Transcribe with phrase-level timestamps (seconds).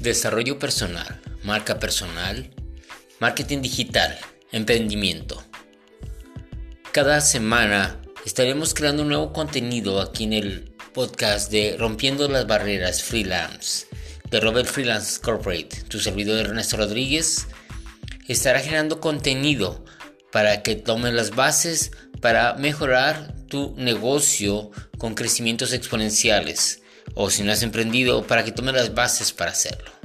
[0.00, 2.48] Desarrollo personal, marca personal,
[3.18, 4.16] marketing digital,
[4.52, 5.42] emprendimiento.
[6.92, 13.02] Cada semana estaremos creando un nuevo contenido aquí en el podcast de Rompiendo las Barreras
[13.02, 13.88] Freelance
[14.30, 15.82] de Robert Freelance Corporate.
[15.88, 17.48] Tu servidor Ernesto Rodríguez
[18.28, 19.84] estará generando contenido
[20.30, 21.90] para que tomes las bases
[22.20, 26.82] para mejorar tu negocio con crecimientos exponenciales
[27.14, 29.97] o si no has emprendido para que tomes las bases para hacerlo.